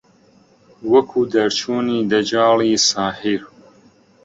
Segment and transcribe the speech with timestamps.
[0.91, 3.41] وەکوو دەرچوونی دەجاڵی ساحیر